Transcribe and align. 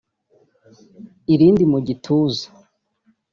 irindi 1.33 1.63
mu 1.71 1.79
gituza 1.87 2.47